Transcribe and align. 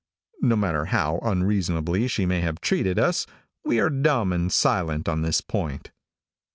No 0.41 0.55
matter 0.55 0.85
how 0.85 1.19
unreasonably 1.21 2.07
she 2.07 2.25
may 2.25 2.41
have 2.41 2.59
treated 2.59 2.97
us, 2.97 3.27
we 3.63 3.79
are 3.79 3.91
dumb 3.91 4.33
and 4.33 4.51
silent 4.51 5.07
on 5.07 5.21
this 5.21 5.41
point. 5.41 5.91